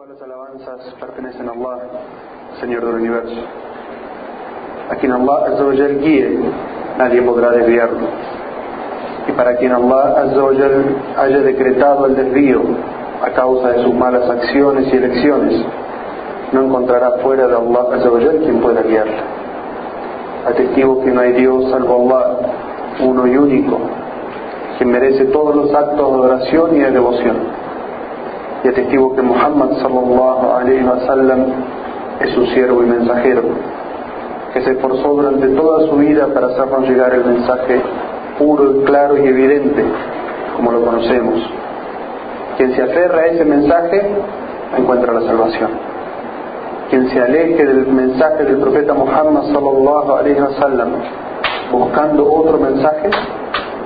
[0.00, 1.78] Todas las alabanzas pertenecen a Allah,
[2.58, 3.36] Señor del universo.
[4.88, 6.40] A quien Allah Azzawajal guíe,
[6.96, 8.08] nadie podrá desviarlo.
[9.28, 12.62] Y para quien Allah Azzawajal haya decretado el desvío
[13.22, 15.66] a causa de sus malas acciones y elecciones,
[16.52, 19.20] no encontrará fuera de Allah Azzawajal quien pueda guiarle.
[20.46, 22.38] Atestigo que no hay Dios salvo Allah,
[23.02, 23.78] uno y único,
[24.78, 27.59] quien merece todos los actos de adoración y de devoción.
[28.62, 31.44] Y atestigo que Muhammad sallallahu alayhi wa sallam
[32.20, 33.42] es su siervo y mensajero,
[34.52, 37.80] que se esforzó durante toda su vida para hacernos llegar el mensaje
[38.38, 39.84] puro, claro y evidente,
[40.56, 41.40] como lo conocemos.
[42.58, 44.02] Quien se aferra a ese mensaje
[44.76, 45.70] encuentra la salvación.
[46.90, 50.92] Quien se aleje del mensaje del profeta Muhammad sallallahu alayhi wa sallam
[51.70, 53.10] buscando otro mensaje,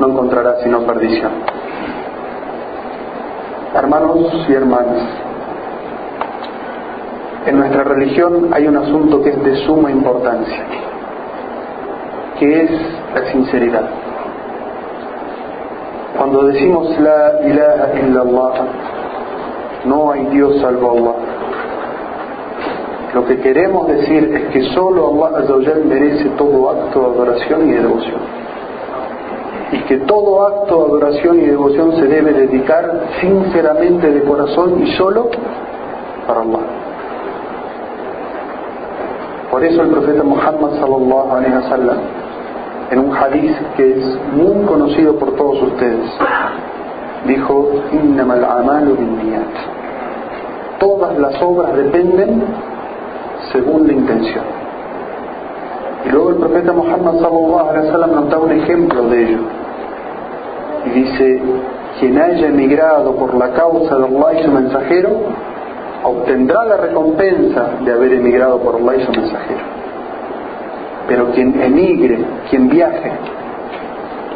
[0.00, 1.30] no encontrará sino perdición.
[3.74, 5.02] Hermanos y hermanas,
[7.46, 10.62] en nuestra religión hay un asunto que es de suma importancia,
[12.38, 12.70] que es
[13.14, 13.88] la sinceridad.
[16.16, 18.52] Cuando decimos la ilaha illallah,
[19.86, 21.14] no hay Dios salvo Allah.
[23.12, 27.80] Lo que queremos decir es que solo Allah merece todo acto de adoración y de
[27.80, 28.43] devoción.
[29.74, 34.92] Y que todo acto de adoración y devoción se debe dedicar sinceramente de corazón y
[34.92, 35.28] solo
[36.26, 36.60] para Allah.
[39.50, 41.98] Por eso el profeta Muhammad sallallahu alaihi wasallam
[42.90, 46.10] en un hadith que es muy conocido por todos ustedes
[47.26, 49.54] dijo innamal amalu binniyat
[50.78, 52.42] todas las obras dependen
[53.52, 54.44] según la intención.
[56.04, 59.38] Y luego el profeta Muhammad sallallahu alaihi wasallam nos da un ejemplo de ello
[60.86, 61.40] y dice
[62.00, 65.10] quien haya emigrado por la causa de Allah y su mensajero
[66.02, 69.60] obtendrá la recompensa de haber emigrado por Allah y su mensajero.
[71.08, 72.18] Pero quien emigre,
[72.50, 73.12] quien viaje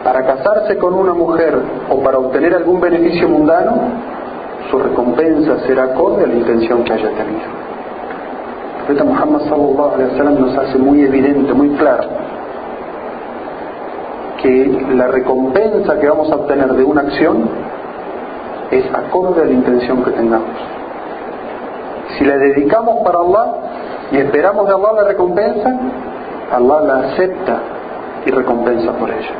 [0.05, 1.59] para casarse con una mujer
[1.91, 3.75] o para obtener algún beneficio mundano,
[4.71, 7.49] su recompensa será acorde a la intención que haya tenido.
[8.79, 12.05] El profeta Muhammad sallallahu alaihi wasallam nos hace muy evidente, muy claro,
[14.43, 17.49] que la recompensa que vamos a obtener de una acción
[18.71, 20.57] es acorde a la intención que tengamos.
[22.17, 23.55] Si la dedicamos para Allah
[24.13, 25.77] y esperamos de Allah la recompensa,
[26.53, 27.61] Allah la acepta
[28.27, 29.35] y recompensa por ella.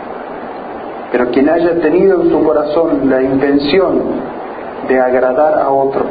[1.13, 4.03] Pero quien haya tenido en su corazón la intención
[4.89, 6.05] de agradar a otro,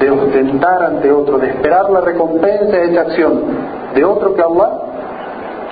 [0.00, 3.42] de ostentar ante otro, de esperar la recompensa de esa acción
[3.94, 4.70] de otro que Allah,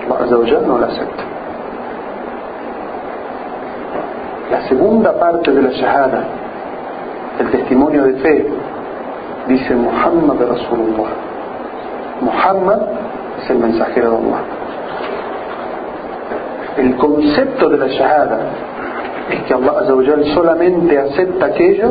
[0.08, 1.33] Allah no la acepta.
[4.68, 6.24] Segunda parte de la shahada,
[7.38, 8.46] el testimonio de fe,
[9.48, 11.10] dice Muhammad Rasulullah.
[12.20, 12.78] Muhammad
[13.42, 14.42] es el mensajero de Allah.
[16.78, 18.38] El concepto de la shahada
[19.30, 21.90] es que Allah solamente acepta aquello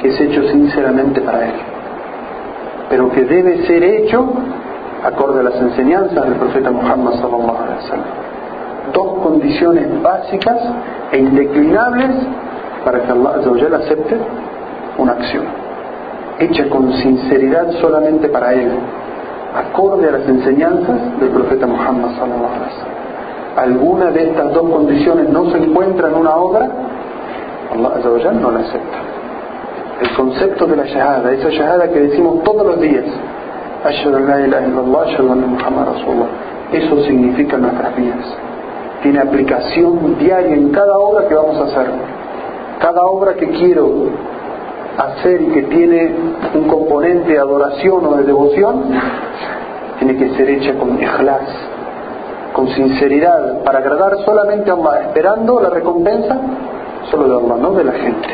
[0.00, 1.54] que es hecho sinceramente para Él,
[2.90, 4.32] pero que debe ser hecho
[5.04, 8.33] acorde a las enseñanzas del profeta Muhammad sallallahu alaihi wasallam.
[8.92, 10.58] Dos condiciones básicas
[11.12, 12.10] e indeclinables
[12.84, 14.16] para que Allah acepte
[14.98, 15.64] una acción
[16.38, 18.70] hecha con sinceridad solamente para Él,
[19.54, 22.52] acorde a las enseñanzas del profeta Muhammad sallallahu.
[23.56, 26.68] Alguna de estas dos condiciones no se encuentra en una obra,
[27.72, 28.98] Allah no la acepta.
[30.00, 33.04] El concepto de la shahada, esa shahada que decimos todos los días,
[33.84, 36.28] Ashhadu an la ilaha illallah, ashhadu anna Muhammad Rasulullah,
[36.72, 38.43] eso significa nuestras vidas.
[39.04, 41.86] Tiene aplicación diaria en cada obra que vamos a hacer.
[42.80, 44.06] Cada obra que quiero
[44.96, 46.14] hacer y que tiene
[46.54, 48.82] un componente de adoración o de devoción,
[49.98, 51.42] tiene que ser hecha con ikhlas,
[52.54, 56.40] con sinceridad, para agradar solamente a Allah, esperando la recompensa
[57.10, 58.28] solo de Allah, no de la gente.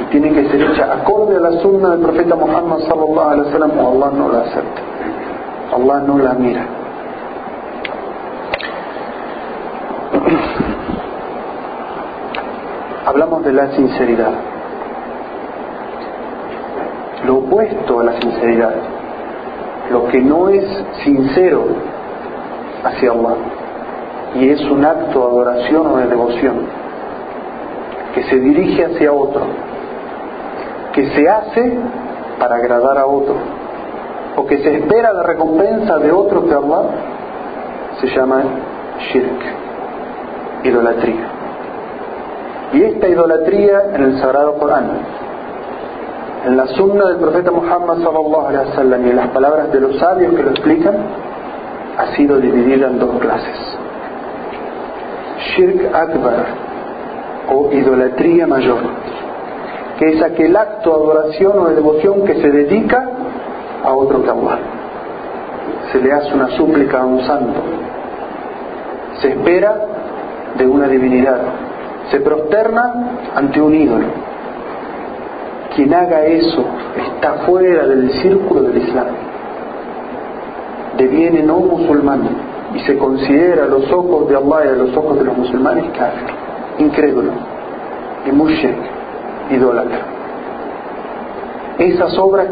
[0.00, 3.78] Y tiene que ser hecha acorde a la sunna del profeta Muhammad sallallahu alaihi wasallam
[3.78, 4.82] o Allah no la acepta.
[5.72, 6.83] Allah no la mira.
[13.06, 14.32] Hablamos de la sinceridad.
[17.26, 18.74] Lo opuesto a la sinceridad,
[19.90, 20.64] lo que no es
[21.04, 21.64] sincero
[22.84, 23.36] hacia Allah
[24.34, 26.54] y es un acto de adoración o de devoción
[28.14, 29.42] que se dirige hacia otro,
[30.92, 31.78] que se hace
[32.38, 33.36] para agradar a otro
[34.36, 36.82] o que se espera la recompensa de otro que Allah,
[38.00, 38.42] se llama
[39.12, 39.63] shirk,
[40.64, 41.28] idolatría.
[42.72, 44.90] Y esta idolatría en el Sagrado Corán
[46.44, 50.34] en la sunna del profeta Muhammad sallallahu alaihi wasallam y las palabras de los sabios
[50.34, 50.94] que lo explican,
[51.96, 53.56] ha sido dividida en dos clases.
[55.56, 56.44] Shirk Akbar
[57.48, 58.78] o idolatría mayor,
[59.98, 63.08] que es aquel acto de adoración o de devoción que se dedica
[63.82, 64.58] a otro que.
[65.92, 67.60] Se le hace una súplica a un santo,
[69.20, 69.86] se espera
[70.58, 71.38] de una divinidad,
[72.10, 72.92] se prosterna
[73.34, 74.06] ante un ídolo.
[75.74, 76.64] Quien haga eso
[76.96, 79.06] está fuera del círculo del Islam,
[80.96, 82.28] deviene no musulmán
[82.74, 85.84] y se considera a los ojos de Allah y a los ojos de los musulmanes
[85.98, 86.28] kafir,
[86.78, 87.32] incrédulo
[88.26, 90.00] y idólatra.
[91.78, 92.46] Esas obras,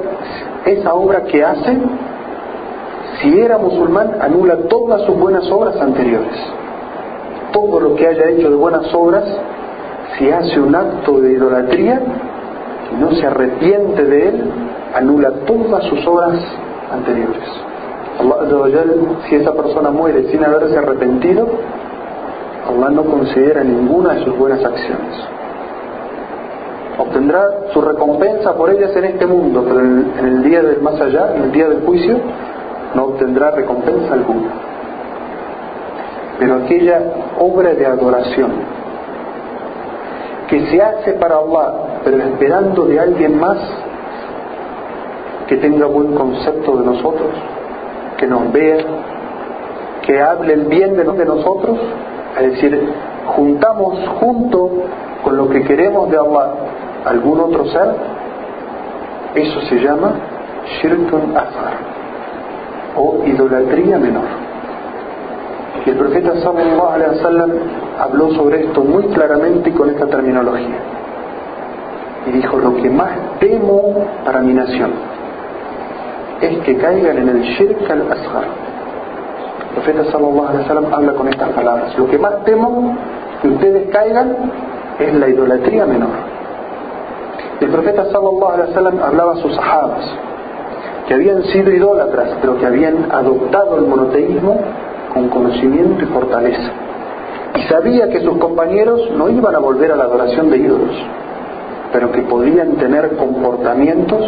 [0.67, 1.79] esa obra que hace,
[3.21, 6.37] si era musulmán, anula todas sus buenas obras anteriores
[7.53, 9.25] todo lo que haya hecho de buenas obras,
[10.19, 12.01] si hace un acto de idolatría
[12.93, 14.45] y no se arrepiente de él,
[14.95, 16.39] anula todas sus obras
[16.93, 17.43] anteriores.
[18.19, 18.85] Allah,
[19.29, 21.49] si esa persona muere sin haberse arrepentido,
[22.69, 25.15] Allah no considera ninguna de sus buenas acciones.
[26.99, 31.35] Obtendrá su recompensa por ellas en este mundo, pero en el día del más allá,
[31.35, 32.19] en el día del juicio,
[32.95, 34.72] no obtendrá recompensa alguna
[36.43, 37.01] pero aquella
[37.39, 38.51] obra de adoración
[40.49, 43.59] que se hace para Allah, pero esperando de alguien más
[45.47, 47.29] que tenga buen concepto de nosotros,
[48.17, 48.79] que nos vea,
[50.05, 51.79] que hable el bien de nosotros,
[52.41, 52.93] es decir,
[53.37, 54.69] juntamos junto
[55.23, 56.55] con lo que queremos de Allah
[57.05, 57.87] algún otro ser,
[59.37, 60.15] eso se llama
[60.81, 61.75] shirkun asar
[62.97, 64.42] o idolatría menor.
[65.85, 67.51] Y el profeta sallallahu alaihi wasallam
[67.99, 70.77] habló sobre esto muy claramente con esta terminología.
[72.27, 74.93] Y dijo, lo que más temo para mi nación
[76.41, 78.45] es que caigan en el shirk al-asghar.
[79.69, 81.99] El profeta sallallahu alaihi wasallam habla con estas palabras.
[81.99, 82.97] Lo que más temo
[83.41, 84.37] que ustedes caigan
[85.01, 86.11] es la idolatría menor.
[87.61, 90.05] El profeta sallallahu alaihi wasallam hablaba a sus sahabas
[91.07, 94.61] que habían sido idólatras, pero que habían adoptado el monoteísmo
[95.13, 96.71] con conocimiento y fortaleza.
[97.57, 100.97] Y sabía que sus compañeros no iban a volver a la adoración de ídolos,
[101.93, 104.23] pero que podían tener comportamientos,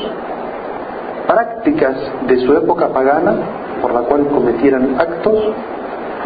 [1.27, 1.97] prácticas
[2.27, 3.35] de su época pagana,
[3.81, 5.39] por la cual cometieran actos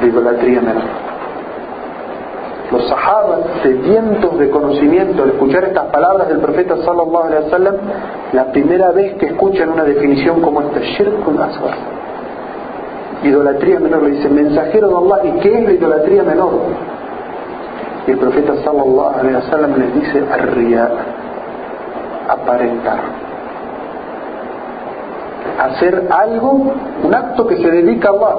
[0.00, 1.08] de idolatría menor.
[2.70, 7.76] Los sahabas, sedientos de conocimiento, al escuchar estas palabras del profeta sallallahu alaihi wasallam,
[8.32, 11.97] la primera vez que escuchan una definición como esta, shirkun asghar,
[13.22, 16.52] idolatría menor, le dice mensajero de Allah, ¿y qué es la idolatría menor?
[18.06, 20.90] Y el profeta sallallahu alaihi wasallam les dice arriar,
[22.28, 22.98] aparentar.
[25.58, 26.72] Hacer algo,
[27.02, 28.36] un acto que se dedica a Allah,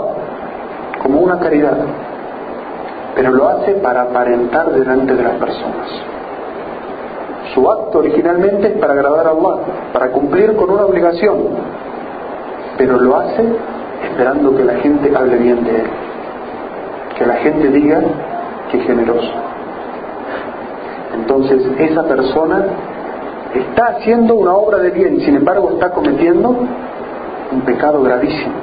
[1.04, 1.78] como una caridad,
[3.16, 5.90] pero lo hace para aparentar delante de las personas.
[7.54, 9.58] Su acto originalmente es para agradar a Allah,
[9.92, 11.38] para cumplir con una obligación,
[12.78, 13.44] pero lo hace
[14.04, 15.88] esperando que la gente hable bien de él,
[17.18, 18.02] que la gente diga
[18.72, 19.32] que es generoso.
[21.16, 22.66] Entonces esa persona
[23.54, 26.56] está haciendo una obra de bien, sin embargo está cometiendo
[27.52, 28.54] un pecado gravísimo.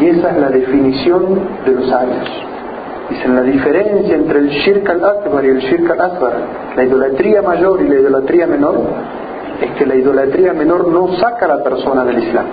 [0.00, 2.28] Y esa es la definición de los años.
[3.08, 6.32] Dicen la diferencia entre el shirk al-akbar y el shirk al-asbar,
[6.76, 8.80] la idolatría mayor y la idolatría menor,
[9.62, 12.46] es que la idolatría menor no saca a la persona del Islam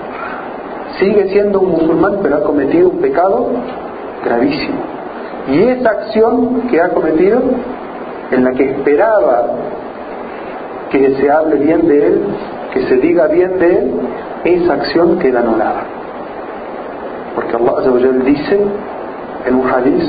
[0.99, 3.47] sigue siendo un musulmán, pero ha cometido un pecado
[4.23, 4.79] gravísimo.
[5.47, 7.41] Y esa acción que ha cometido,
[8.31, 9.47] en la que esperaba
[10.89, 12.21] que se hable bien de él,
[12.73, 13.91] que se diga bien de él,
[14.43, 15.83] esa acción queda anulada.
[17.35, 18.59] Porque Allah dice
[19.45, 20.03] en un hadith,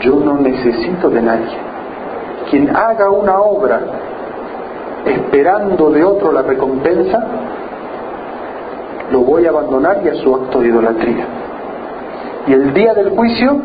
[0.00, 1.56] yo no necesito de nadie.
[2.50, 3.80] Quien haga una obra
[5.04, 7.24] esperando de otro la recompensa,
[9.12, 11.26] lo voy a abandonar y a su acto de idolatría.
[12.46, 13.60] Y el día del juicio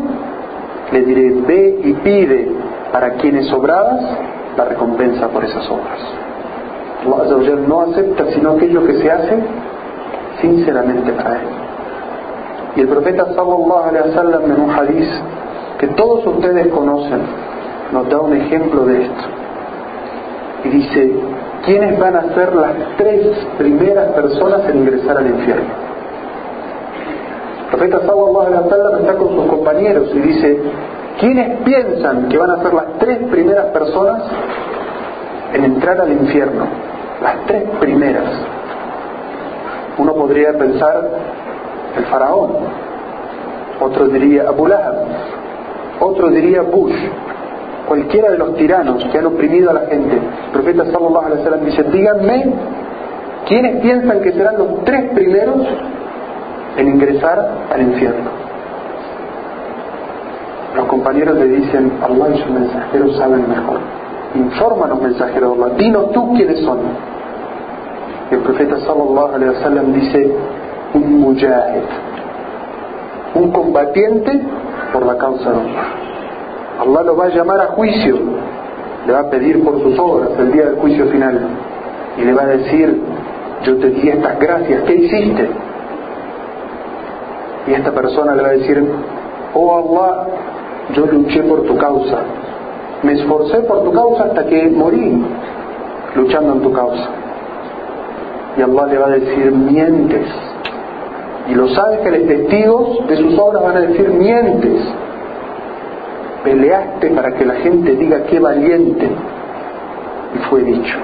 [0.92, 2.52] le diré, ve y pide
[2.92, 4.02] para quienes sobradas
[4.56, 6.00] la recompensa por esas obras.
[7.06, 9.40] Allah no acepta sino aquello que se hace
[10.42, 11.48] sinceramente para él.
[12.76, 15.10] Y el profeta sallallahu alaihi wasallam en un hadith
[15.80, 17.22] que todos ustedes conocen
[17.92, 19.24] nos da un ejemplo de esto.
[20.66, 21.14] Y dice,
[21.66, 25.88] ¿quiénes van a ser las tres primeras personas en ingresar al infierno?
[27.60, 30.62] El profeta sallallahu alaihi está con sus compañeros y dice,
[31.20, 34.24] ¿quiénes piensan que van a ser las tres primeras personas
[35.54, 36.66] en entrar al infierno?
[37.22, 38.26] las tres primeras.
[39.98, 41.10] Uno podría pensar
[41.98, 42.52] el faraón,
[43.80, 44.68] otro diría Abu
[46.00, 46.96] otro diría Bush,
[47.88, 50.16] cualquiera de los tiranos que han oprimido a la gente.
[50.18, 52.54] El profeta sallallahu alaihi wasallam dice, díganme,
[53.48, 55.62] ¿quiénes piensan que serán los tres primeros
[56.78, 58.30] en ingresar al infierno?
[60.76, 63.80] Los compañeros le dicen, Allah y sus mensajeros saben mejor.
[64.36, 66.80] Infórmanos, mensajeros de Allah, dinos tú quiénes son.
[68.30, 70.36] El profeta sallallahu alaihi wasallam dice,
[70.94, 71.84] un mujahid,
[73.36, 74.42] un combatiente
[74.92, 76.07] por la causa de Allah.
[76.80, 78.18] Allah lo va a llamar a juicio,
[79.06, 81.40] le va a pedir por sus obras el día del juicio final
[82.18, 83.02] y le va a decir,
[83.64, 85.50] yo te di estas gracias, ¿qué hiciste?
[87.68, 88.84] Y esta persona le va a decir,
[89.56, 90.28] oh Allah,
[90.94, 92.20] yo luché por tu causa,
[93.02, 95.24] me esforcé por tu causa hasta que morí
[96.16, 97.10] luchando en tu causa.
[98.56, 100.28] Y Allah le va a decir, mientes.
[101.50, 104.82] Y los ángeles testigos de sus obras van a decir, mientes
[106.44, 109.08] peleaste para que la gente diga qué valiente.
[110.36, 110.98] Y fue dicho.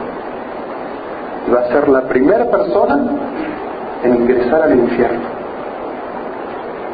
[1.48, 3.00] Y va a ser la primera persona
[4.04, 5.34] en ingresar al infierno.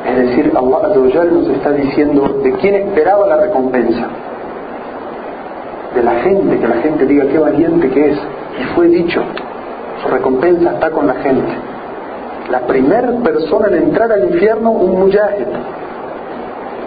[0.08, 4.08] Es decir, Allah nos está diciendo de quién esperaba la recompensa.
[5.96, 8.17] De la gente, que la gente diga qué valiente que es.
[8.60, 9.22] Y fue dicho,
[10.01, 11.51] su recompensa está con la gente.
[12.50, 15.48] La primera persona en entrar al infierno, un mujahid,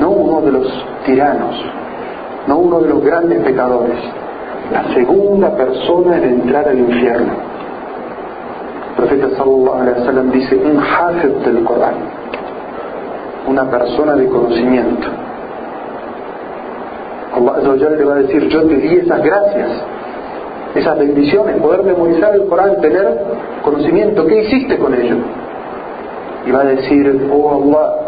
[0.03, 0.67] no uno de los
[1.07, 1.55] tiranos,
[2.49, 3.99] no uno de los grandes pecadores,
[4.73, 7.33] la segunda persona en entrar al infierno.
[8.91, 11.95] El profeta sallallahu alaihi wasallam dice un hafiz del Corán,
[13.47, 15.07] una persona de conocimiento.
[17.35, 19.71] Allah le va a decir, yo te di esas gracias,
[20.75, 23.07] esas bendiciones, poder memorizar el Corán, tener
[23.63, 25.17] conocimiento, ¿qué hiciste con ello?
[26.45, 28.03] Y va a decir, oh Allah,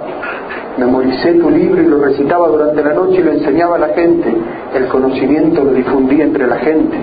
[0.77, 4.35] memoricé tu libro y lo recitaba durante la noche y lo enseñaba a la gente.
[4.75, 6.97] El conocimiento lo difundía entre la gente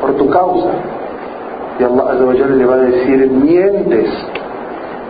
[0.00, 0.70] por tu causa.
[1.78, 4.08] Y Allah le va a decir, mientes.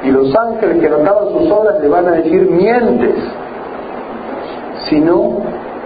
[0.04, 3.14] Y los ángeles que notaban sus obras le van a decir, mientes.
[4.88, 5.38] Sino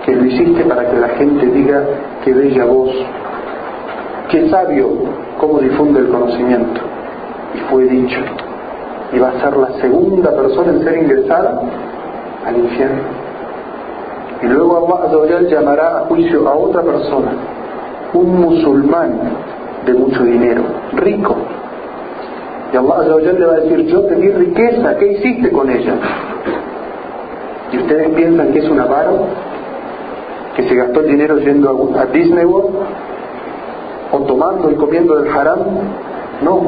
[0.04, 1.84] que lo hiciste para que la gente diga,
[2.24, 2.90] qué bella voz,
[4.28, 4.88] qué sabio,
[5.38, 6.80] cómo difunde el conocimiento.
[7.54, 8.20] Y fue dicho.
[9.12, 11.60] Y va a ser la segunda persona en ser ingresada
[12.46, 13.02] al infierno.
[14.42, 17.32] Y luego Allah llamará a juicio a otra persona,
[18.12, 19.12] un musulmán
[19.86, 20.62] de mucho dinero,
[20.94, 21.36] rico.
[22.72, 25.94] Y Allah le va a decir, yo te riqueza, ¿qué hiciste con ella?
[27.72, 29.26] ¿Y ustedes piensan que es un avaro?
[30.56, 32.74] ¿Que se gastó el dinero yendo a Disney World?
[34.12, 35.58] ¿O tomando y comiendo del haram?
[36.42, 36.62] No,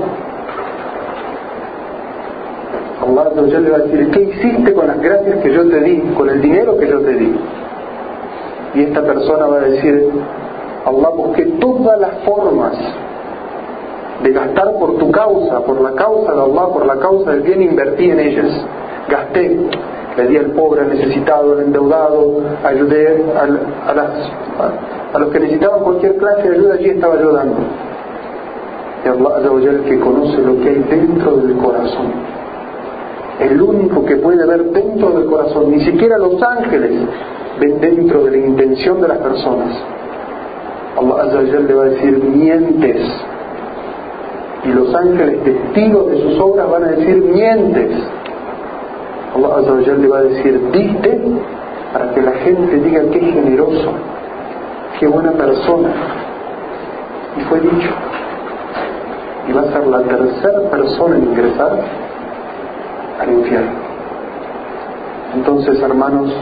[3.05, 6.31] Allah le va a decir, ¿qué hiciste con las gracias que yo te di, con
[6.31, 7.37] el dinero que yo te di?
[8.75, 10.11] Y esta persona va a decir,
[10.87, 12.73] Allah busqué todas las formas
[14.23, 17.63] de gastar por tu causa, por la causa de Allah, por la causa del bien,
[17.63, 18.67] invertí en ellas.
[19.09, 19.61] Gasté,
[20.17, 26.49] le di al pobre, al necesitado, al endeudado, ayudé a, los que necesitaban cualquier clase
[26.49, 27.57] de ayuda, allí estaba ayudando.
[29.05, 32.34] Y Allah el que conoce lo que hay dentro del corazón
[33.41, 36.93] el único que puede ver dentro del corazón, ni siquiera los ángeles
[37.61, 39.71] ven dentro de la intención de las personas.
[40.97, 43.03] Allah le va a decir, mientes.
[44.65, 47.91] Y los ángeles testigos de sus obras van a decir, mientes.
[49.35, 51.21] Allah le va a decir, diste
[51.93, 53.93] para que la gente diga qué generoso,
[54.99, 55.91] qué buena persona.
[57.37, 57.91] Y fue dicho.
[59.49, 62.04] Y va a ser la tercera persona en ingresar
[63.21, 63.73] al infierno.
[65.35, 66.33] Entonces, hermanos,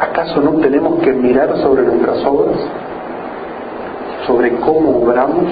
[0.00, 2.56] ¿acaso no tenemos que mirar sobre nuestras obras?
[4.26, 5.44] ¿Sobre cómo obramos?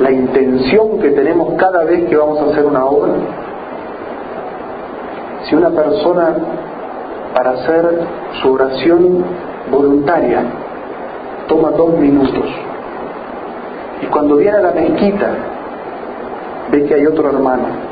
[0.00, 3.12] ¿La intención que tenemos cada vez que vamos a hacer una obra?
[5.44, 6.36] Si una persona,
[7.34, 8.00] para hacer
[8.42, 9.24] su oración
[9.70, 10.42] voluntaria,
[11.46, 12.44] toma dos minutos,
[14.02, 15.30] y cuando viene a la mezquita,
[16.70, 17.87] ve que hay otro hermano,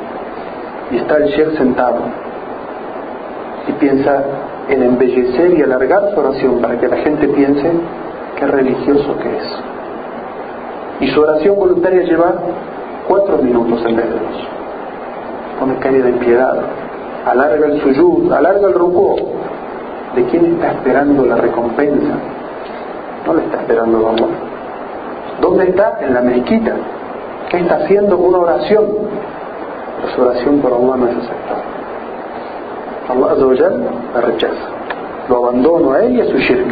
[0.90, 1.98] y está el Sheikh sentado
[3.68, 4.22] y piensa
[4.68, 7.70] en embellecer y alargar su oración para que la gente piense
[8.36, 9.44] qué religioso que es.
[11.00, 12.34] Y su oración voluntaria lleva
[13.08, 14.48] cuatro minutos en vez de dos.
[15.60, 16.56] Pone calle de piedad,
[17.26, 19.16] alarga el suyud, alarga el ruco.
[20.14, 22.14] ¿De quién está esperando la recompensa?
[23.26, 24.26] No le está esperando Allah.
[25.40, 25.98] ¿Dónde está?
[26.00, 26.72] En la mezquita.
[27.50, 28.16] ¿Qué está haciendo?
[28.16, 28.86] Una oración.
[30.14, 31.64] Su oración por Allah no es aceptada.
[33.08, 33.34] Allah
[34.14, 34.68] la rechaza.
[35.28, 36.66] Lo abandono a él y a su shirk.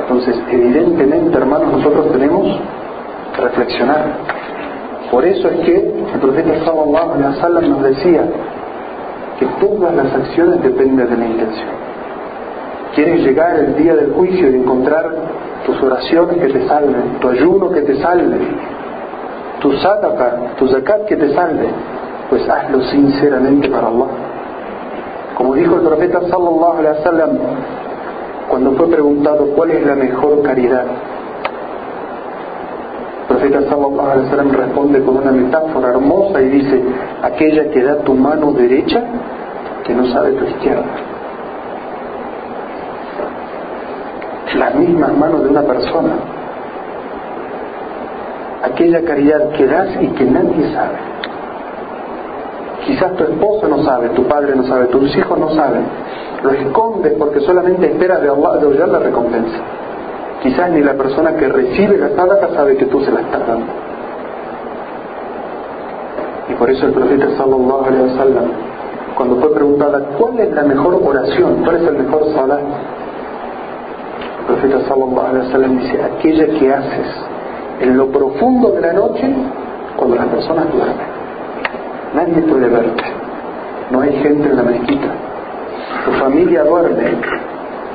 [0.00, 2.60] Entonces, evidentemente, hermanos, nosotros tenemos
[3.34, 4.04] que reflexionar.
[5.10, 8.22] Por eso es que el profeta sallallahu alaihi wasallam nos decía
[9.38, 11.68] que todas las acciones dependen de la intención.
[12.94, 15.10] Quieres llegar el día del juicio y encontrar
[15.66, 18.38] tus oraciones que te salven, tu ayuno que te salve,
[19.64, 21.68] tu sadaqa, tu zakat que te salve,
[22.28, 24.08] pues hazlo sinceramente para Allah.
[25.38, 27.30] Como dijo el profeta sallallahu alaihi wasallam
[28.50, 30.84] cuando fue preguntado cuál es la mejor caridad,
[33.22, 36.84] el profeta sallallahu alaihi wasallam responde con una metáfora hermosa y dice,
[37.22, 39.02] aquella que da tu mano derecha
[39.82, 40.84] que no sabe tu izquierda.
[44.58, 46.33] Las mismas manos de una persona.
[48.64, 50.96] Aquella caridad que das y que nadie sabe.
[52.86, 55.84] Quizás tu esposa no sabe, tu padre no sabe, tus hijos no saben.
[56.42, 59.58] Lo escondes porque solamente esperas de Allah de la recompensa.
[60.42, 63.66] Quizás ni la persona que recibe la sadaqa sabe que tú se la estás dando.
[66.48, 68.44] Y por eso el profeta sallallahu alaihi wasallam,
[69.16, 72.60] cuando fue preguntada cuál es la mejor oración, cuál es el mejor salat,
[74.40, 77.33] el profeta sallallahu alaihi wasallam dice, aquella que haces
[77.80, 79.34] en lo profundo de la noche
[79.96, 81.06] cuando las personas duermen.
[82.14, 83.04] Nadie puede verte.
[83.90, 85.08] No hay gente en la mezquita.
[86.04, 87.04] Tu familia duerme.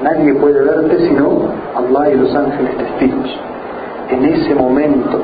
[0.03, 1.41] Nadie puede verte sino
[1.75, 3.39] Allah y los ángeles testigos.
[4.09, 5.21] En ese momento,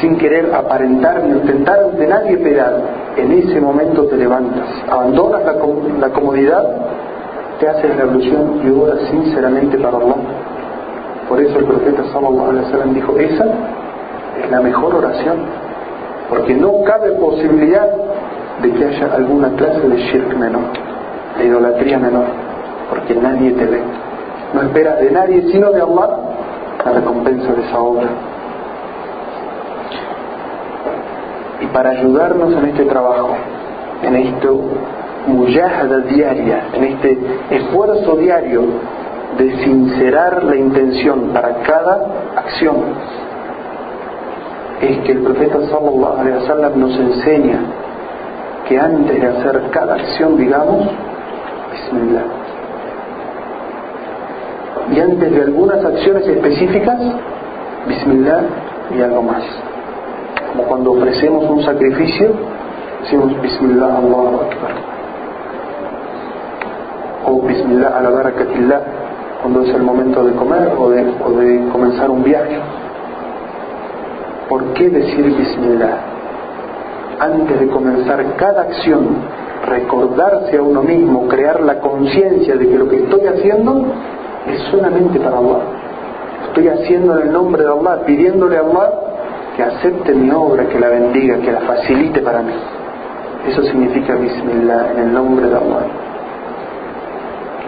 [0.00, 2.80] sin querer aparentar ni intentar de nadie pegar,
[3.16, 6.64] en ese momento te levantas, abandonas la, comodidad,
[7.60, 10.16] te haces la ilusión y oras sinceramente para Allah.
[11.28, 13.44] Por eso el profeta sallallahu alaihi wasallam dijo, esa
[14.42, 15.36] es la mejor oración,
[16.28, 17.88] porque no cabe posibilidad
[18.62, 20.64] de que haya alguna clase de shirk menor,
[21.38, 22.44] de idolatría menor
[22.88, 23.82] porque nadie te ve.
[24.52, 26.10] No esperas de nadie sino de Allah
[26.84, 28.08] la recompensa de esa obra.
[31.60, 33.36] Y para ayudarnos en este trabajo,
[34.02, 34.60] en esto
[35.26, 37.18] muyahada diaria, en este
[37.50, 38.62] esfuerzo diario
[39.38, 42.76] de sincerar la intención para cada acción,
[44.80, 47.58] es que el profeta sallallahu alaihi wasallam nos enseña
[48.68, 50.88] que antes de hacer cada acción digamos
[51.72, 52.44] Bismillah
[54.92, 56.98] y antes de algunas acciones específicas,
[57.86, 58.40] Bismillah
[58.96, 59.42] y algo más.
[60.52, 62.32] Como cuando ofrecemos un sacrificio,
[63.02, 64.72] decimos Bismillah Allahu Akbar.
[67.26, 68.80] O Bismillah ala barakatillah
[69.44, 72.56] cuando es el momento de comer o de, comenzar un viaje.
[74.48, 75.98] ¿Por qué decir Bismillah?
[77.20, 79.06] Antes de comenzar cada acción,
[79.66, 83.84] recordarse a uno mismo, crear la conciencia de que lo que estoy haciendo
[84.46, 85.60] es solamente para Allah.
[86.46, 88.92] Estoy haciendo en el nombre de Allah, pidiéndole a Allah
[89.58, 92.54] que acepte mi obra, que la bendiga, que la facilite para mí.
[93.46, 95.86] Eso significa Bismillah, en el nombre de Allah.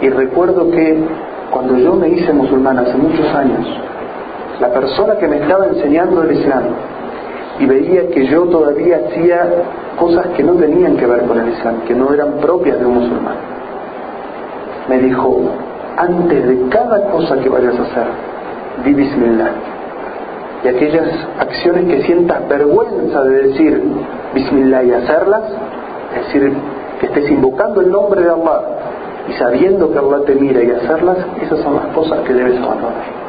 [0.00, 1.04] Y recuerdo que
[1.50, 3.66] cuando yo me hice musulmán hace muchos años,
[4.60, 6.64] la persona que me estaba enseñando el Islam
[7.58, 9.48] y veía que yo todavía hacía
[9.98, 12.94] cosas que no tenían que ver con el Islam, que no eran propias de un
[12.94, 13.36] musulmán,
[14.88, 15.40] me dijo,
[15.96, 18.06] antes de cada cosa que vayas a hacer,
[18.84, 19.52] di Bismillah.
[20.64, 23.82] Y aquellas acciones que sientas vergüenza de decir
[24.34, 25.42] Bismillah y hacerlas,
[26.14, 26.52] es decir,
[27.00, 28.75] que estés invocando el nombre de Allah
[29.28, 33.26] y sabiendo que Allah te mira y hacerlas, esas son las cosas que debes abandonar.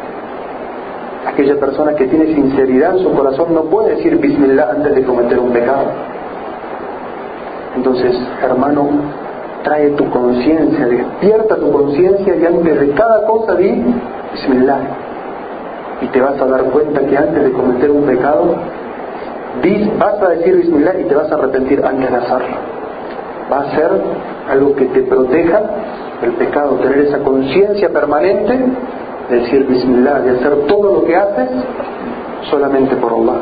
[1.25, 5.39] Aquella persona que tiene sinceridad en su corazón no puede decir Bismillah antes de cometer
[5.39, 5.85] un pecado.
[7.75, 8.89] Entonces, hermano,
[9.63, 13.83] trae tu conciencia, despierta tu conciencia y antes de cada cosa di
[14.33, 14.81] Bismillah.
[16.01, 18.55] Y te vas a dar cuenta que antes de cometer un pecado,
[19.97, 22.76] vas a decir Bismillah y te vas a arrepentir antes de hacerlo.
[23.51, 23.89] Va a ser
[24.49, 25.61] algo que te proteja
[26.21, 28.59] del pecado, tener esa conciencia permanente
[29.29, 31.49] de decir Bismillah, de hacer todo lo que haces
[32.49, 33.41] solamente por Allah.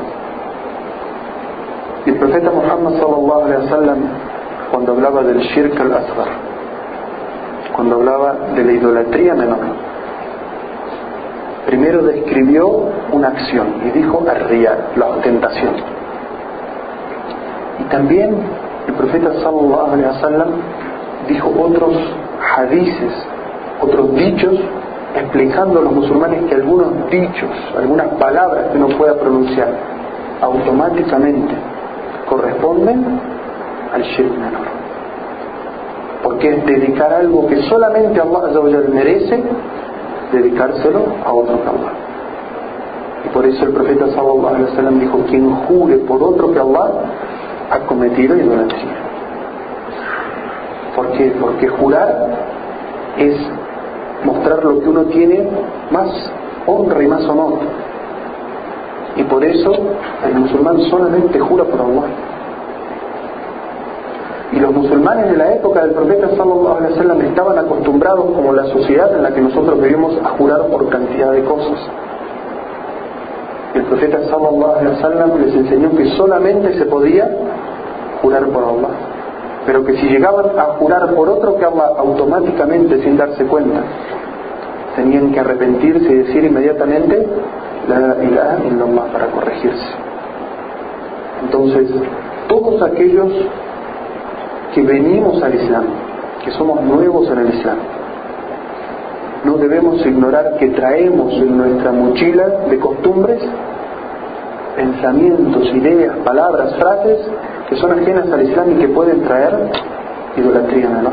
[2.05, 3.97] Y el profeta Muhammad sallallahu alaihi wasallam
[4.71, 6.27] cuando hablaba del shirk al-asghar,
[7.75, 9.59] cuando hablaba de la idolatría menor.
[11.65, 15.73] Primero describió una acción y dijo arriar, la ostentación.
[17.79, 18.35] Y también
[18.87, 19.31] el profeta
[21.27, 21.93] dijo otros
[22.57, 23.13] hadices,
[23.81, 24.59] otros dichos
[25.15, 29.69] explicando a los musulmanes que algunos dichos, algunas palabras que uno pueda pronunciar,
[30.41, 31.53] automáticamente
[32.29, 33.03] corresponden
[33.93, 34.67] al shirk menor.
[36.23, 38.49] Porque es dedicar algo que solamente Allah
[38.89, 39.43] merece,
[40.31, 41.91] dedicárselo a otro que Allah.
[43.25, 44.07] Y por eso el profeta
[44.99, 46.91] dijo, quien jure por otro que Allah
[47.71, 48.95] ha cometido idolatría.
[50.95, 51.35] ¿Por qué?
[51.39, 52.29] Porque jurar
[53.17, 53.35] es
[54.23, 55.47] mostrar lo que uno tiene
[55.91, 56.09] más
[56.65, 57.59] honra y más honor.
[59.15, 59.73] Y por eso
[60.25, 62.07] el musulmán solamente jura por Allah.
[64.51, 69.13] Y los musulmanes de la época del profeta sallallahu alaihi estaban acostumbrados, como la sociedad
[69.15, 71.79] en la que nosotros vivimos, a jurar por cantidad de cosas.
[73.89, 77.29] Profeta sallallahu alaihi wasallam les enseñó que solamente se podía
[78.21, 78.95] jurar por Allah,
[79.65, 83.81] pero que si llegaban a jurar por otro que Allah automáticamente sin darse cuenta,
[84.95, 87.27] tenían que arrepentirse y decir inmediatamente
[87.87, 89.87] la ilaha illallah para corregirse.
[91.43, 91.87] Entonces,
[92.47, 93.31] todos aquellos
[94.73, 95.85] que venimos al Islam,
[96.43, 97.77] que somos nuevos en el Islam,
[99.43, 103.41] no debemos ignorar que traemos en nuestra mochila de costumbres
[104.75, 107.19] pensamientos, ideas, palabras, frases
[107.69, 109.53] que son ajenas al Islam y que pueden traer
[110.37, 111.11] idolatría ¿no?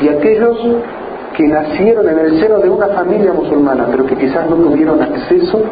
[0.00, 0.58] Y aquellos
[1.36, 5.62] que nacieron en el seno de una familia musulmana, pero que quizás no tuvieron acceso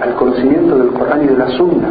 [0.00, 1.88] al conocimiento del Corán y de la Sunna,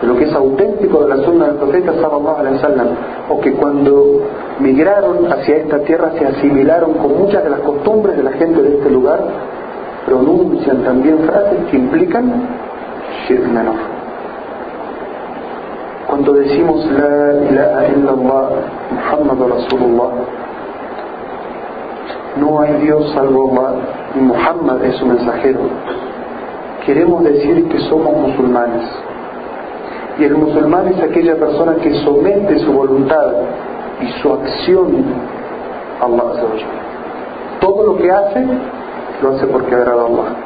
[0.00, 2.88] de lo que es auténtico de la Sunna del profeta sallallahu alaihi wasallam,
[3.28, 4.22] o que cuando
[4.60, 8.76] migraron hacia esta tierra se asimilaron con muchas de las costumbres de la gente de
[8.76, 9.20] este lugar,
[10.06, 12.32] pronuncian también frases que implican
[13.26, 13.76] shirk menor.
[16.06, 18.48] Cuando decimos la ilaha illallah
[18.90, 20.12] Muhammad Rasulullah,
[22.36, 23.74] no hay Dios salvo Allah
[24.14, 25.60] y Muhammad es su mensajero.
[26.86, 28.82] Queremos decir que somos musulmanes.
[30.18, 33.32] Y el musulmán es aquella persona que somete su voluntad
[34.00, 35.04] y su acción
[36.00, 36.32] a Allah.
[37.60, 38.46] Todo lo que hace,
[39.22, 40.36] lo hace porque agrada a Allah.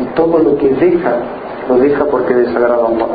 [0.00, 1.16] Y todo lo que deja,
[1.70, 3.06] lo deja porque desagrada a Allah.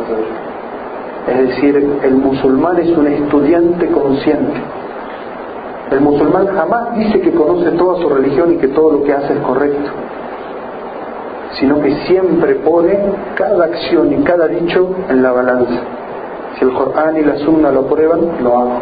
[1.28, 4.62] Es decir, el musulmán es un estudiante consciente
[5.92, 9.34] el musulmán jamás dice que conoce toda su religión y que todo lo que hace
[9.34, 9.92] es correcto,
[11.60, 12.98] sino que siempre pone
[13.36, 15.80] cada acción y cada dicho en la balanza.
[16.58, 18.80] Si el Corán y la Sunna lo aprueban, lo hago.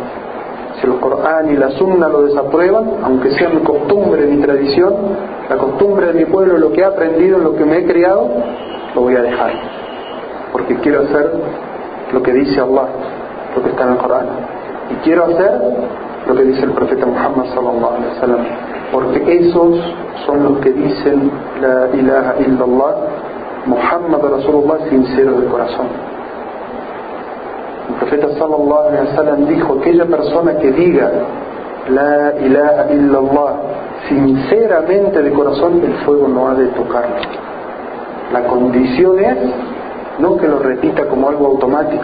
[0.79, 4.93] Si el Corán y la Sunna lo desaprueban, aunque sea mi costumbre, mi tradición,
[5.49, 8.29] la costumbre de mi pueblo, lo que he aprendido, lo que me he criado,
[8.95, 9.51] lo voy a dejar.
[10.51, 11.31] Porque quiero hacer
[12.11, 12.87] lo que dice Allah,
[13.55, 14.27] lo que está en el Corán.
[14.91, 15.61] Y quiero hacer
[16.27, 18.45] lo que dice el profeta Muhammad sallallahu alaihi wasallam,
[18.91, 19.77] porque esos
[20.25, 22.93] son los que dicen la ilaha illallah,
[23.65, 25.87] Muhammad Rasulullah sincero de corazón.
[27.89, 31.11] El profeta sallallahu alaihi wasallam dijo, aquella persona que diga
[31.89, 33.53] la ilaha illallah
[34.07, 37.15] sinceramente de corazón, el fuego no ha de tocarlo.
[38.33, 39.37] La condición es
[40.17, 42.03] no que lo repita como algo automático,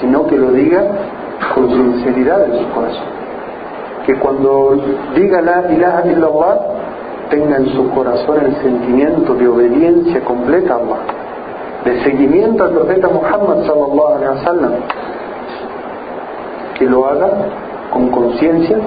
[0.00, 0.82] sino que lo diga
[1.54, 3.04] con sinceridad en su corazón.
[4.06, 4.76] Que cuando
[5.14, 6.58] diga la ilaha illallah,
[7.30, 11.00] tenga en su corazón el sentimiento de obediencia completa a Allah,
[11.84, 14.72] de seguimiento al profeta Muhammad sallallahu alaihi wasallam,
[16.76, 17.30] que lo haga
[17.92, 18.78] con conciencia,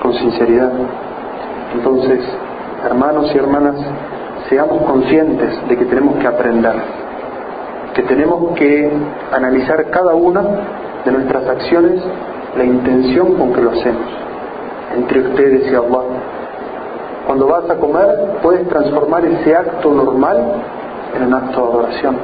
[0.00, 0.70] con sinceridad.
[1.74, 2.20] Entonces,
[2.84, 3.76] hermanos y hermanas,
[4.52, 6.74] seamos conscientes de que tenemos que aprender,
[7.94, 8.92] que tenemos que
[9.32, 10.42] analizar cada una
[11.06, 12.02] de nuestras acciones
[12.58, 14.02] la intención con que lo hacemos,
[14.94, 16.02] entre ustedes y Allah.
[17.26, 18.08] Cuando vas a comer,
[18.42, 20.36] puedes transformar ese acto normal
[21.16, 22.16] en un acto de adoración.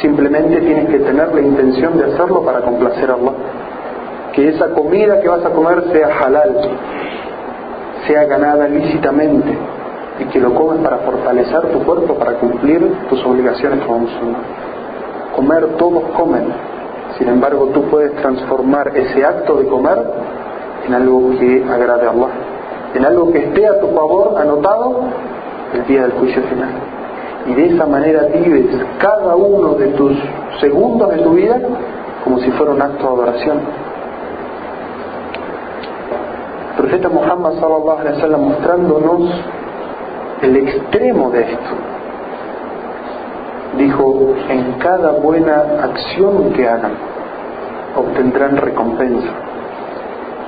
[0.00, 3.32] Simplemente tienes que tener la intención de hacerlo para complacer a Allah.
[4.34, 6.60] Que esa comida que vas a comer sea halal,
[8.06, 9.77] sea ganada lícitamente
[10.18, 14.42] y que lo comes para fortalecer tu cuerpo, para cumplir tus obligaciones como musulmán.
[15.34, 16.46] Comer, todos comen,
[17.16, 19.98] sin embargo, tú puedes transformar ese acto de comer
[20.86, 22.28] en algo que agrade a Allah,
[22.94, 25.00] en algo que esté a tu favor anotado
[25.74, 26.70] el día del juicio final.
[27.46, 28.66] Y de esa manera vives
[28.98, 30.16] cada uno de tus
[30.60, 31.58] segundos de tu vida
[32.24, 33.58] como si fuera un acto de adoración.
[36.76, 39.30] Profeta Muhammad sallallahu alaihi wasallam mostrándonos
[40.42, 41.74] el extremo de esto
[43.76, 46.92] dijo, en cada buena acción que hagan,
[47.96, 49.28] obtendrán recompensa,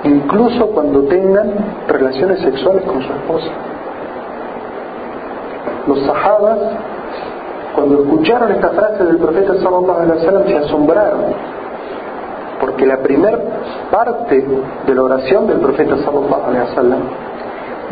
[0.04, 1.52] incluso cuando tengan
[1.88, 3.50] relaciones sexuales con su esposa.
[5.86, 6.58] Los sahabas,
[7.74, 11.24] cuando escucharon esta frase del profeta sallallahu alaihi wasallam, se asombraron.
[12.60, 13.38] Porque la primera
[13.90, 14.46] parte
[14.86, 17.00] de la oración del profeta sallallahu alaihi wasallam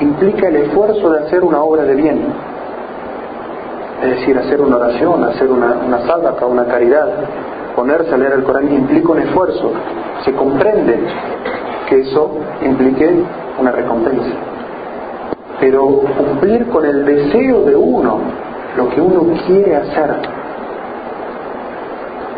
[0.00, 2.26] implica el esfuerzo de hacer una obra de bien.
[4.02, 7.08] Es decir, hacer una oración, hacer una, una salva, una caridad,
[7.74, 9.72] ponerse a leer el Corán implica un esfuerzo.
[10.24, 10.98] Se comprende
[11.88, 12.30] que eso
[12.62, 13.24] implique
[13.58, 14.34] una recompensa.
[15.60, 18.18] Pero cumplir con el deseo de uno,
[18.76, 20.14] lo que uno quiere hacer,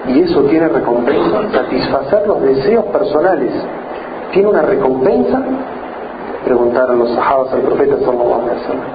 [0.09, 3.53] y eso tiene recompensa, satisfacer los deseos personales,
[4.33, 5.42] ¿tiene una recompensa?
[6.44, 8.90] Preguntaron los sahabas al profeta sallallahu alaihi wasallam.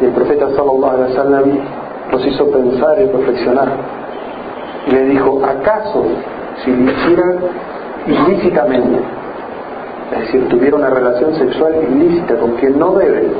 [0.00, 1.44] Y el profeta sallallahu alaihi wasallam
[2.12, 3.68] los hizo pensar y reflexionar.
[4.86, 6.04] Y le dijo, ¿acaso
[6.64, 7.38] si lo hicieran
[8.06, 9.00] ilícitamente,
[10.12, 13.30] es decir, tuviera una relación sexual ilícita con quien no debe,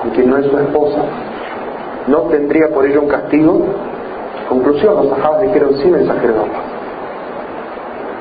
[0.00, 1.02] con quien no es su esposa,
[2.08, 3.62] no tendría por ello un castigo.
[4.48, 6.71] Conclusión, los sahabas dijeron sí, mensajero de.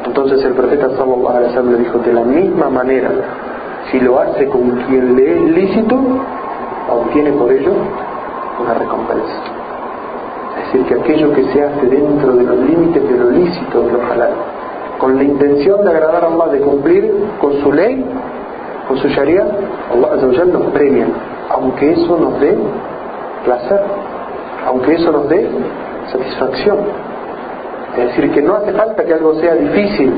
[0.06, 3.10] Entonces el profeta sallallahu alaihi wasallam le dijo, de la misma manera,
[3.92, 6.00] si lo hace con quien le es lícito,
[6.90, 7.72] obtiene por ello
[8.62, 9.62] una recompensa.
[10.58, 13.92] Es decir, que aquello que se hace dentro de los límites de lo lícito, de
[13.94, 14.34] lo halal,
[14.98, 18.06] con la intención de agradar a Allah, de cumplir con su ley,
[18.88, 19.46] con su sharia,
[19.92, 21.08] Allah nos premia,
[21.50, 22.58] aunque eso nos dé
[23.46, 23.82] placer,
[24.68, 25.50] aunque eso nos dé
[26.12, 26.78] satisfacción.
[27.98, 30.14] Es decir, que no hace falta que algo sea difícil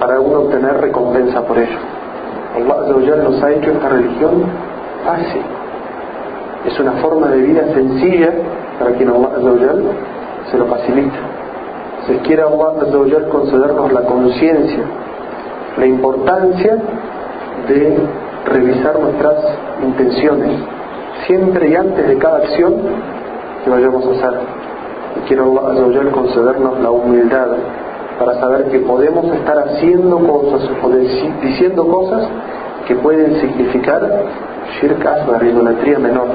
[0.00, 1.78] para uno obtener recompensa por ello.
[2.54, 4.44] Allah nos ha hecho esta religión
[5.04, 5.42] fácil.
[6.66, 8.30] Es una forma de vida sencilla
[8.78, 9.30] para quien Allah
[10.50, 11.36] se lo facilita
[12.06, 14.84] se quiere Allah concedernos la conciencia,
[15.76, 16.76] la importancia
[17.68, 17.98] de
[18.44, 19.36] revisar nuestras
[19.82, 20.60] intenciones,
[21.26, 22.74] siempre y antes de cada acción
[23.64, 24.40] que vayamos a hacer.
[25.26, 27.48] Quiero Allah concedernos la humildad
[28.18, 32.28] para saber que podemos estar haciendo cosas o diciendo cosas
[32.86, 34.02] que pueden significar
[34.80, 36.28] shirk asbar, idolatría menor.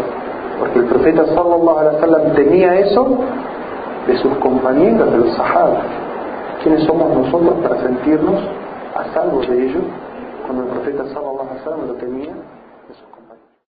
[0.59, 3.17] Porque el profeta sallallahu alaihi wasallam tenía eso
[4.07, 5.85] de sus compañeros, de los sahabas.
[6.61, 8.39] ¿Quiénes somos nosotros para sentirnos
[8.95, 9.83] a salvo de ellos
[10.45, 12.60] cuando el profeta sallallahu alaihi wasallam lo tenía?